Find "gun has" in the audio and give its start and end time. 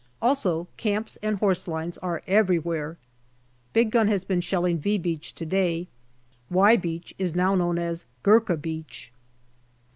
3.91-4.25